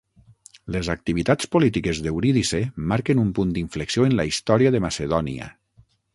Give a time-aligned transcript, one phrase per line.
[0.75, 2.63] Les activitats polítiques d'Eurídice
[2.93, 5.53] marquen un punt d'inflexió en la història de Macedònia.